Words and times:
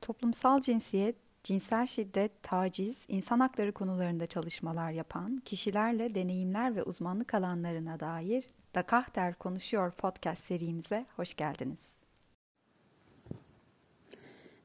Toplumsal 0.00 0.60
cinsiyet, 0.60 1.16
cinsel 1.44 1.86
şiddet, 1.86 2.42
taciz, 2.42 3.04
insan 3.08 3.40
hakları 3.40 3.72
konularında 3.72 4.26
çalışmalar 4.26 4.90
yapan 4.90 5.36
kişilerle 5.44 6.14
deneyimler 6.14 6.76
ve 6.76 6.82
uzmanlık 6.82 7.34
alanlarına 7.34 8.00
dair 8.00 8.44
Dakahter 8.74 9.34
Konuşuyor 9.34 9.92
podcast 9.92 10.44
serimize 10.44 11.06
hoş 11.16 11.34
geldiniz. 11.34 11.96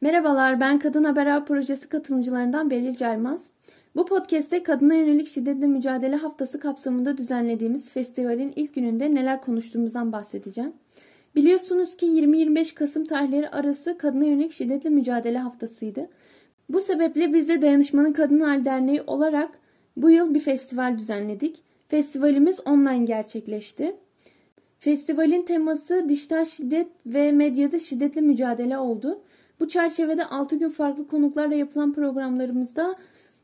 Merhabalar, 0.02 0.60
ben 0.60 0.80
Kadın 0.80 1.04
Haber 1.04 1.46
Projesi 1.46 1.90
katılımcılarından 1.90 2.70
Belil 2.70 2.96
Caymaz. 2.96 3.50
Bu 3.96 4.06
podcast'te 4.06 4.64
kadına 4.64 4.94
yönelik 4.94 5.28
şiddetle 5.28 5.68
mücadele 5.68 6.16
haftası 6.16 6.60
kapsamında 6.60 7.18
düzenlediğimiz 7.18 7.92
festivalin 7.92 8.54
ilk 8.56 8.76
gününde 8.76 9.16
neler 9.16 9.42
konuştuğumuzdan 9.42 10.12
bahsedeceğim. 10.12 10.74
Biliyorsunuz 11.36 11.98
ki 11.98 12.06
20-25 12.06 12.74
Kasım 12.74 13.06
tarihleri 13.06 13.50
arası 13.50 13.98
kadına 13.98 14.26
yönelik 14.26 14.52
şiddetle 14.52 14.90
mücadele 14.90 15.38
haftasıydı. 15.38 16.10
Bu 16.70 16.80
sebeple 16.80 17.34
biz 17.34 17.50
de 17.50 17.62
Dayanışmanın 17.62 18.14
Kadın 18.14 18.40
Hal 18.40 18.66
Derneği 18.66 19.02
olarak 19.02 19.60
bu 19.98 20.10
yıl 20.10 20.34
bir 20.34 20.40
festival 20.40 20.98
düzenledik. 20.98 21.64
Festivalimiz 21.88 22.60
online 22.68 23.06
gerçekleşti. 23.06 23.96
Festivalin 24.80 25.42
teması 25.42 26.10
dijital 26.10 26.46
şiddet 26.46 26.88
ve 27.06 27.32
medyada 27.32 27.80
şiddetle 27.80 28.22
mücadele 28.22 28.78
oldu. 28.78 29.22
Bu 29.60 29.68
çerçevede 29.68 30.26
6 30.26 30.56
gün 30.56 30.70
farklı 30.70 31.08
konuklarla 31.08 31.56
yapılan 31.56 31.94
programlarımızda 31.94 32.96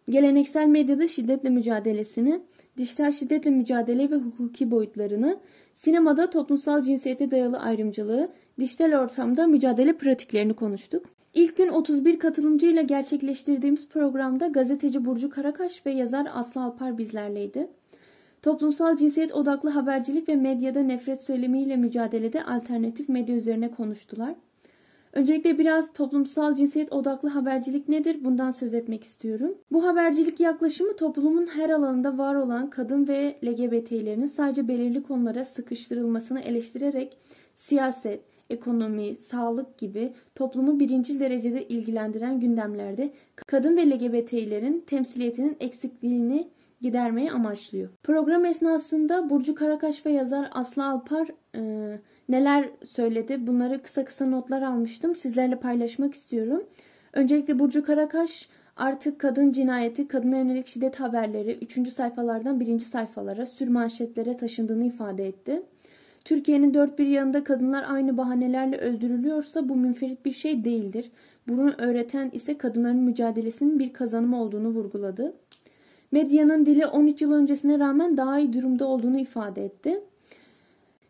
geleneksel 0.09 0.67
medyada 0.67 1.07
şiddetle 1.07 1.49
mücadelesini, 1.49 2.41
dijital 2.77 3.11
şiddetle 3.11 3.49
mücadele 3.49 4.11
ve 4.11 4.15
hukuki 4.15 4.71
boyutlarını, 4.71 5.39
sinemada 5.73 6.29
toplumsal 6.29 6.81
cinsiyete 6.81 7.31
dayalı 7.31 7.59
ayrımcılığı, 7.59 8.31
dijital 8.59 8.93
ortamda 8.93 9.47
mücadele 9.47 9.97
pratiklerini 9.97 10.53
konuştuk. 10.53 11.05
İlk 11.33 11.57
gün 11.57 11.67
31 11.67 12.19
katılımcıyla 12.19 12.81
gerçekleştirdiğimiz 12.81 13.87
programda 13.87 14.47
gazeteci 14.47 15.05
Burcu 15.05 15.29
Karakaş 15.29 15.85
ve 15.85 15.91
yazar 15.91 16.27
Aslı 16.33 16.63
Alpar 16.63 16.97
bizlerleydi. 16.97 17.67
Toplumsal 18.41 18.97
cinsiyet 18.97 19.33
odaklı 19.33 19.69
habercilik 19.69 20.29
ve 20.29 20.35
medyada 20.35 20.83
nefret 20.83 21.21
söylemiyle 21.21 21.77
mücadelede 21.77 22.43
alternatif 22.43 23.09
medya 23.09 23.35
üzerine 23.35 23.71
konuştular. 23.71 24.35
Öncelikle 25.13 25.57
biraz 25.57 25.93
toplumsal 25.93 26.55
cinsiyet 26.55 26.93
odaklı 26.93 27.29
habercilik 27.29 27.89
nedir 27.89 28.17
bundan 28.23 28.51
söz 28.51 28.73
etmek 28.73 29.03
istiyorum. 29.03 29.57
Bu 29.71 29.87
habercilik 29.87 30.39
yaklaşımı 30.39 30.95
toplumun 30.95 31.45
her 31.45 31.69
alanında 31.69 32.17
var 32.17 32.35
olan 32.35 32.69
kadın 32.69 33.07
ve 33.07 33.39
LGBT'lerin 33.45 34.25
sadece 34.25 34.67
belirli 34.67 35.03
konulara 35.03 35.45
sıkıştırılmasını 35.45 36.39
eleştirerek 36.39 37.17
siyaset, 37.55 38.21
ekonomi, 38.49 39.15
sağlık 39.15 39.77
gibi 39.77 40.13
toplumu 40.35 40.79
birinci 40.79 41.19
derecede 41.19 41.67
ilgilendiren 41.67 42.39
gündemlerde 42.39 43.13
kadın 43.35 43.77
ve 43.77 43.89
LGBT'lerin 43.89 44.83
temsiliyetinin 44.87 45.57
eksikliğini 45.59 46.47
gidermeyi 46.81 47.31
amaçlıyor. 47.31 47.89
Program 48.03 48.45
esnasında 48.45 49.29
Burcu 49.29 49.55
Karakaş 49.55 50.05
ve 50.05 50.11
yazar 50.11 50.49
Aslı 50.51 50.85
Alpar 50.85 51.27
e, 51.55 51.99
neler 52.31 52.69
söyledi 52.83 53.47
bunları 53.47 53.81
kısa 53.81 54.05
kısa 54.05 54.25
notlar 54.25 54.61
almıştım. 54.61 55.15
Sizlerle 55.15 55.55
paylaşmak 55.55 56.13
istiyorum. 56.13 56.63
Öncelikle 57.13 57.59
Burcu 57.59 57.85
Karakaş 57.85 58.49
artık 58.77 59.19
kadın 59.19 59.51
cinayeti, 59.51 60.07
kadına 60.07 60.37
yönelik 60.37 60.67
şiddet 60.67 60.99
haberleri 60.99 61.57
3. 61.61 61.89
sayfalardan 61.89 62.59
1. 62.59 62.79
sayfalara, 62.79 63.45
sürmanşetlere 63.45 64.37
taşındığını 64.37 64.85
ifade 64.85 65.27
etti. 65.27 65.61
Türkiye'nin 66.25 66.73
dört 66.73 66.99
bir 66.99 67.07
yanında 67.07 67.43
kadınlar 67.43 67.85
aynı 67.87 68.17
bahanelerle 68.17 68.77
öldürülüyorsa 68.77 69.69
bu 69.69 69.75
münferit 69.75 70.25
bir 70.25 70.31
şey 70.31 70.63
değildir. 70.63 71.11
Bunu 71.47 71.73
öğreten 71.77 72.29
ise 72.33 72.57
kadınların 72.57 73.03
mücadelesinin 73.03 73.79
bir 73.79 73.93
kazanımı 73.93 74.41
olduğunu 74.41 74.67
vurguladı. 74.67 75.33
Medyanın 76.11 76.65
dili 76.65 76.85
13 76.85 77.21
yıl 77.21 77.33
öncesine 77.33 77.79
rağmen 77.79 78.17
daha 78.17 78.39
iyi 78.39 78.53
durumda 78.53 78.87
olduğunu 78.87 79.19
ifade 79.19 79.65
etti. 79.65 80.01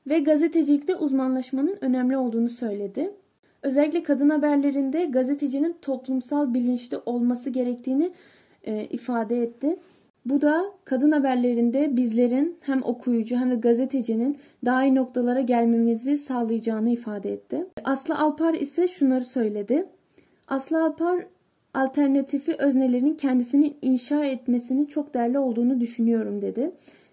Ve 0.07 0.19
gazetecilikte 0.19 0.95
uzmanlaşmanın 0.95 1.78
önemli 1.81 2.17
olduğunu 2.17 2.50
söyledi. 2.50 3.12
Özellikle 3.62 4.03
kadın 4.03 4.29
haberlerinde 4.29 5.06
gazetecinin 5.06 5.75
toplumsal 5.81 6.53
bilinçli 6.53 6.97
olması 6.97 7.50
gerektiğini 7.50 8.11
e, 8.63 8.85
ifade 8.85 9.44
etti. 9.44 9.75
Bu 10.25 10.41
da 10.41 10.66
kadın 10.85 11.11
haberlerinde 11.11 11.97
bizlerin 11.97 12.57
hem 12.61 12.84
okuyucu 12.84 13.35
hem 13.35 13.51
de 13.51 13.56
gazetecinin 13.56 14.38
daha 14.66 14.85
iyi 14.85 14.95
noktalara 14.95 15.41
gelmemizi 15.41 16.17
sağlayacağını 16.17 16.90
ifade 16.90 17.34
etti. 17.34 17.66
Aslı 17.84 18.17
Alpar 18.17 18.53
ise 18.53 18.88
şunları 18.88 19.23
söyledi. 19.23 19.85
Aslı 20.47 20.84
Alpar 20.84 21.25
alternatifi 21.73 22.56
öznelerin 22.59 23.13
kendisini 23.13 23.73
inşa 23.81 24.25
etmesinin 24.25 24.85
çok 24.85 25.13
değerli 25.13 25.40
olduğunu 25.40 25.79
düşünüyorum 25.79 26.41
dedi. 26.41 26.72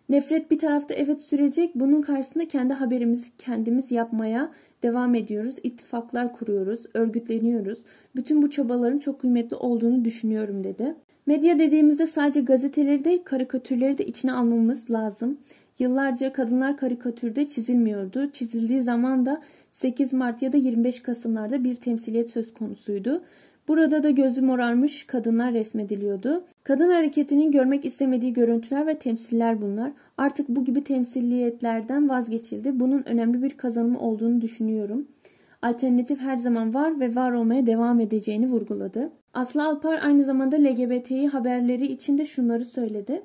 Nefret 0.09 0.51
bir 0.51 0.59
tarafta 0.59 0.95
evet 0.95 1.21
sürecek. 1.21 1.75
Bunun 1.75 2.03
karşısında 2.03 2.49
kendi 2.49 2.75
haberimizi 2.75 3.37
kendimiz 3.39 3.93
yapmaya 3.93 4.53
devam 4.83 5.15
ediyoruz. 5.15 5.57
İttifaklar 5.63 6.33
kuruyoruz, 6.33 6.81
örgütleniyoruz. 6.95 7.79
Bütün 8.17 8.43
bu 8.43 8.51
çabaların 8.51 8.99
çok 8.99 9.21
kıymetli 9.21 9.57
olduğunu 9.57 10.05
düşünüyorum 10.05 10.65
dedi. 10.65 10.95
Medya 11.27 11.59
dediğimizde 11.59 12.07
sadece 12.07 12.41
gazeteleri 12.41 13.05
değil 13.05 13.23
karikatürleri 13.25 13.99
de 13.99 14.07
içine 14.07 14.33
almamız 14.33 14.91
lazım. 14.91 15.39
Yıllarca 15.79 16.33
kadınlar 16.33 16.77
karikatürde 16.77 17.49
çizilmiyordu. 17.49 18.31
Çizildiği 18.33 18.83
zaman 18.83 19.27
da 19.27 19.43
8 19.71 20.13
Mart 20.13 20.43
ya 20.43 20.53
da 20.53 20.57
25 20.57 21.03
Kasımlarda 21.03 21.65
bir 21.65 21.75
temsiliyet 21.75 22.31
söz 22.31 22.55
konusuydu. 22.55 23.23
Burada 23.69 24.03
da 24.03 24.11
gözü 24.11 24.43
morarmış 24.43 25.07
kadınlar 25.07 25.53
resmediliyordu. 25.53 26.45
Kadın 26.65 26.91
hareketinin 26.91 27.53
görmek 27.53 27.85
istemediği 27.85 28.33
görüntüler 28.33 28.87
ve 28.87 28.99
temsiller 28.99 29.63
bunlar. 29.63 29.93
Artık 30.19 30.49
bu 30.49 30.65
gibi 30.65 30.85
temsiliyetlerden 30.85 32.09
vazgeçildi. 32.09 32.81
Bunun 32.81 33.03
önemli 33.07 33.43
bir 33.43 33.51
kazanımı 33.51 34.01
olduğunu 34.01 34.41
düşünüyorum. 34.41 35.09
Alternatif 35.63 36.21
her 36.21 36.37
zaman 36.37 36.75
var 36.75 37.01
ve 37.01 37.15
var 37.15 37.33
olmaya 37.33 37.67
devam 37.67 38.01
edeceğini 38.01 38.47
vurguladı. 38.47 39.11
Aslı 39.35 39.65
Alpar 39.65 40.01
aynı 40.03 40.25
zamanda 40.25 40.57
LGBTİ 40.57 41.29
haberleri 41.29 41.87
içinde 41.87 42.27
şunları 42.27 42.65
söyledi. 42.65 43.23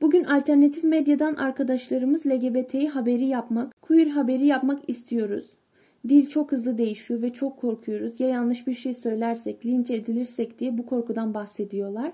Bugün 0.00 0.24
alternatif 0.24 0.84
medyadan 0.84 1.34
arkadaşlarımız 1.34 2.26
LGBTİ 2.26 2.88
haberi 2.88 3.24
yapmak, 3.24 3.82
queer 3.82 4.06
haberi 4.06 4.46
yapmak 4.46 4.88
istiyoruz. 4.88 5.44
Dil 6.08 6.26
çok 6.26 6.52
hızlı 6.52 6.78
değişiyor 6.78 7.22
ve 7.22 7.32
çok 7.32 7.60
korkuyoruz. 7.60 8.20
Ya 8.20 8.28
yanlış 8.28 8.66
bir 8.66 8.74
şey 8.74 8.94
söylersek, 8.94 9.66
linç 9.66 9.90
edilirsek 9.90 10.58
diye 10.58 10.78
bu 10.78 10.86
korkudan 10.86 11.34
bahsediyorlar. 11.34 12.12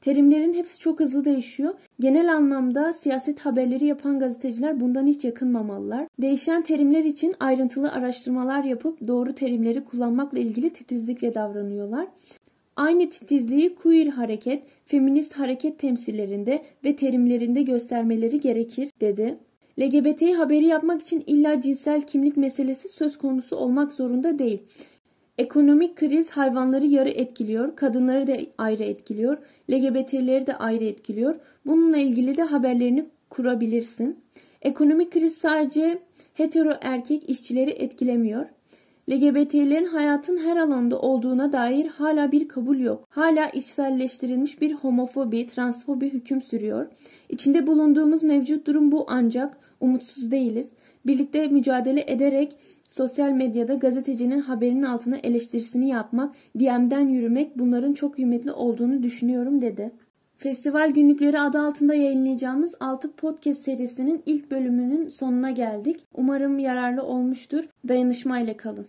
Terimlerin 0.00 0.54
hepsi 0.54 0.78
çok 0.78 1.00
hızlı 1.00 1.24
değişiyor. 1.24 1.74
Genel 2.00 2.34
anlamda 2.34 2.92
siyaset 2.92 3.40
haberleri 3.40 3.84
yapan 3.84 4.18
gazeteciler 4.18 4.80
bundan 4.80 5.06
hiç 5.06 5.24
yakınmamalılar. 5.24 6.06
Değişen 6.20 6.62
terimler 6.62 7.04
için 7.04 7.34
ayrıntılı 7.40 7.92
araştırmalar 7.92 8.64
yapıp 8.64 9.08
doğru 9.08 9.34
terimleri 9.34 9.84
kullanmakla 9.84 10.38
ilgili 10.38 10.70
titizlikle 10.70 11.34
davranıyorlar. 11.34 12.08
Aynı 12.76 13.08
titizliği 13.10 13.74
queer 13.74 14.06
hareket, 14.06 14.62
feminist 14.86 15.32
hareket 15.38 15.78
temsillerinde 15.78 16.62
ve 16.84 16.96
terimlerinde 16.96 17.62
göstermeleri 17.62 18.40
gerekir 18.40 18.90
dedi. 19.00 19.38
LGBT 19.80 20.38
haberi 20.38 20.64
yapmak 20.64 21.00
için 21.00 21.24
illa 21.26 21.60
cinsel 21.60 22.06
kimlik 22.06 22.36
meselesi 22.36 22.88
söz 22.88 23.18
konusu 23.18 23.56
olmak 23.56 23.92
zorunda 23.92 24.38
değil. 24.38 24.62
Ekonomik 25.38 25.96
kriz 25.96 26.30
hayvanları 26.30 26.86
yarı 26.86 27.08
etkiliyor, 27.08 27.76
kadınları 27.76 28.26
da 28.26 28.36
ayrı 28.58 28.82
etkiliyor, 28.82 29.38
LGBT'leri 29.70 30.46
de 30.46 30.56
ayrı 30.56 30.84
etkiliyor. 30.84 31.34
Bununla 31.66 31.96
ilgili 31.96 32.36
de 32.36 32.42
haberlerini 32.42 33.06
kurabilirsin. 33.30 34.20
Ekonomik 34.62 35.12
kriz 35.12 35.36
sadece 35.36 35.98
hetero 36.34 36.72
erkek 36.80 37.30
işçileri 37.30 37.70
etkilemiyor. 37.70 38.46
LGBT'lerin 39.10 39.86
hayatın 39.86 40.36
her 40.36 40.56
alanda 40.56 40.98
olduğuna 40.98 41.52
dair 41.52 41.86
hala 41.86 42.32
bir 42.32 42.48
kabul 42.48 42.78
yok. 42.78 43.08
Hala 43.10 43.48
içselleştirilmiş 43.48 44.60
bir 44.60 44.72
homofobi, 44.72 45.46
transfobi 45.46 46.12
hüküm 46.12 46.42
sürüyor. 46.42 46.86
İçinde 47.28 47.66
bulunduğumuz 47.66 48.22
mevcut 48.22 48.66
durum 48.66 48.92
bu 48.92 49.04
ancak 49.08 49.56
umutsuz 49.80 50.30
değiliz. 50.30 50.70
Birlikte 51.06 51.46
mücadele 51.46 52.04
ederek 52.06 52.56
sosyal 52.88 53.30
medyada 53.30 53.74
gazetecinin 53.74 54.40
haberinin 54.40 54.82
altına 54.82 55.16
eleştirisini 55.16 55.88
yapmak, 55.88 56.34
DM'den 56.58 57.08
yürümek 57.08 57.58
bunların 57.58 57.92
çok 57.92 58.14
kıymetli 58.14 58.52
olduğunu 58.52 59.02
düşünüyorum 59.02 59.62
dedi. 59.62 59.92
Festival 60.42 60.90
günlükleri 60.90 61.40
adı 61.40 61.60
altında 61.60 61.94
yayınlayacağımız 61.94 62.74
6 62.80 63.16
podcast 63.16 63.60
serisinin 63.60 64.22
ilk 64.26 64.50
bölümünün 64.50 65.08
sonuna 65.08 65.50
geldik. 65.50 66.00
Umarım 66.14 66.58
yararlı 66.58 67.02
olmuştur. 67.02 67.64
Dayanışmayla 67.88 68.56
kalın. 68.56 68.86